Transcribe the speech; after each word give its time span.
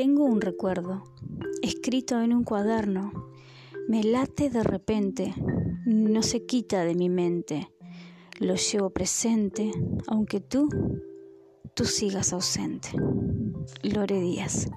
Tengo 0.00 0.24
un 0.24 0.40
recuerdo, 0.40 1.04
escrito 1.60 2.22
en 2.22 2.32
un 2.32 2.42
cuaderno, 2.42 3.12
me 3.86 4.02
late 4.02 4.48
de 4.48 4.62
repente, 4.62 5.34
no 5.84 6.22
se 6.22 6.46
quita 6.46 6.84
de 6.84 6.94
mi 6.94 7.10
mente, 7.10 7.70
lo 8.38 8.54
llevo 8.54 8.88
presente, 8.88 9.70
aunque 10.06 10.40
tú, 10.40 10.70
tú 11.74 11.84
sigas 11.84 12.32
ausente. 12.32 12.88
Lore 13.82 14.22
Díaz. 14.22 14.70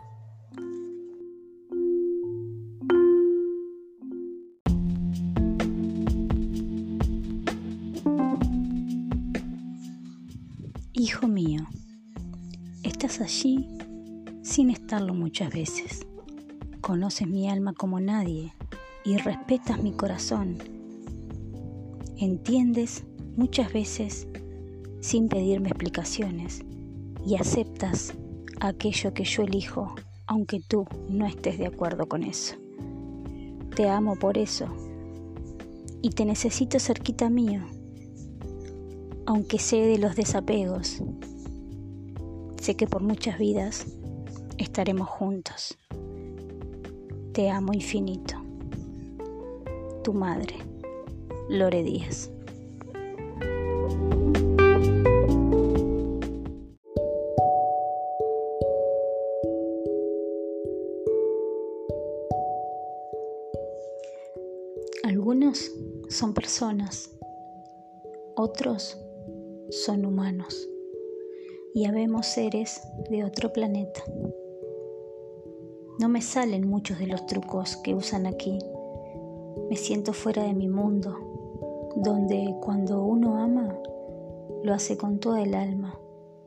Hijo 10.92 11.30
mío, 11.30 11.66
estás 12.84 13.22
allí 13.22 13.70
sin 14.44 14.70
estarlo 14.70 15.14
muchas 15.14 15.52
veces. 15.52 16.06
Conoces 16.82 17.28
mi 17.28 17.50
alma 17.50 17.74
como 17.74 18.00
nadie 18.00 18.54
y 19.06 19.18
respetas 19.18 19.82
mi 19.82 19.94
corazón. 19.94 20.58
Entiendes 22.18 23.06
muchas 23.38 23.72
veces 23.72 24.28
sin 25.00 25.30
pedirme 25.30 25.70
explicaciones 25.70 26.64
y 27.26 27.36
aceptas 27.36 28.14
aquello 28.60 29.14
que 29.14 29.24
yo 29.24 29.44
elijo 29.44 29.96
aunque 30.28 30.60
tú 30.60 30.86
no 31.10 31.26
estés 31.26 31.58
de 31.58 31.68
acuerdo 31.68 32.08
con 32.08 32.24
eso. 32.24 32.56
Te 33.76 33.90
amo 33.90 34.18
por 34.18 34.38
eso 34.38 34.68
y 36.02 36.12
te 36.12 36.26
necesito 36.26 36.80
cerquita 36.80 37.30
mío, 37.30 37.62
aunque 39.26 39.58
sé 39.58 39.78
de 39.78 39.98
los 39.98 40.16
desapegos. 40.16 41.02
Sé 42.62 42.76
que 42.76 42.88
por 42.88 43.02
muchas 43.02 43.38
vidas 43.38 43.86
estaremos 44.58 45.08
juntos. 45.08 45.78
Te 47.34 47.50
amo 47.50 47.74
infinito. 47.74 48.36
Tu 50.04 50.14
madre, 50.14 50.56
Lore 51.50 51.84
Díaz. 51.84 52.30
Algunos 65.04 65.72
son 66.10 66.34
personas, 66.34 67.10
otros 68.36 68.98
son 69.70 70.06
humanos 70.06 70.70
y 71.74 71.86
habemos 71.86 72.28
seres 72.28 72.82
de 73.10 73.24
otro 73.24 73.52
planeta. 73.52 74.04
No 76.00 76.10
me 76.10 76.22
salen 76.22 76.68
muchos 76.68 76.98
de 76.98 77.06
los 77.06 77.28
trucos 77.28 77.78
que 77.78 77.94
usan 77.94 78.26
aquí. 78.26 78.58
Me 79.70 79.76
siento 79.76 80.12
fuera 80.12 80.44
de 80.44 80.56
mi 80.56 80.68
mundo, 80.68 81.92
donde 81.96 82.56
cuando 82.62 83.04
uno 83.04 83.38
ama, 83.38 83.78
lo 84.64 84.74
hace 84.74 84.98
con 84.98 85.20
toda 85.20 85.42
el 85.44 85.54
alma. 85.54 86.00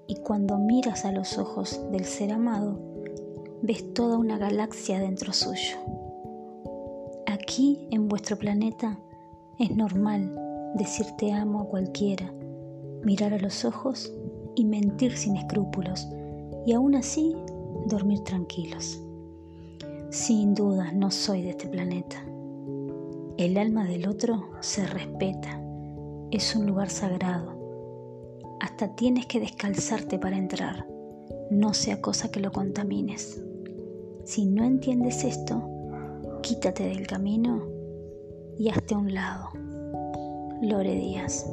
Y 0.08 0.16
cuando 0.16 0.58
miras 0.58 1.04
a 1.04 1.12
los 1.12 1.38
ojos 1.38 1.80
del 1.92 2.04
ser 2.04 2.32
amado, 2.32 2.78
ves 3.62 3.94
toda 3.94 4.18
una 4.18 4.36
galaxia 4.36 4.98
dentro 4.98 5.32
suyo. 5.32 5.76
Aquí, 7.26 7.86
en 7.92 8.08
vuestro 8.08 8.36
planeta, 8.36 8.98
es 9.60 9.74
normal 9.76 10.34
decir 10.74 11.06
te 11.18 11.32
amo 11.32 11.60
a 11.60 11.68
cualquiera, 11.68 12.32
mirar 13.04 13.32
a 13.32 13.38
los 13.38 13.64
ojos 13.64 14.12
y 14.56 14.64
mentir 14.64 15.16
sin 15.16 15.36
escrúpulos, 15.36 16.08
y 16.66 16.72
aún 16.72 16.96
así 16.96 17.36
dormir 17.86 18.20
tranquilos. 18.24 19.05
Sin 20.16 20.54
duda 20.54 20.92
no 20.92 21.10
soy 21.10 21.42
de 21.42 21.50
este 21.50 21.68
planeta. 21.68 22.16
El 23.36 23.58
alma 23.58 23.84
del 23.84 24.08
otro 24.08 24.48
se 24.60 24.86
respeta. 24.86 25.60
Es 26.30 26.56
un 26.56 26.64
lugar 26.64 26.88
sagrado. 26.88 27.52
Hasta 28.58 28.96
tienes 28.96 29.26
que 29.26 29.40
descalzarte 29.40 30.18
para 30.18 30.38
entrar. 30.38 30.86
No 31.50 31.74
sea 31.74 32.00
cosa 32.00 32.30
que 32.30 32.40
lo 32.40 32.50
contamines. 32.50 33.44
Si 34.24 34.46
no 34.46 34.64
entiendes 34.64 35.22
esto, 35.22 35.68
quítate 36.40 36.84
del 36.84 37.06
camino 37.06 37.68
y 38.58 38.70
hazte 38.70 38.94
a 38.94 38.98
un 38.98 39.12
lado. 39.12 39.50
Lore 40.62 40.94
Díaz. 40.94 41.46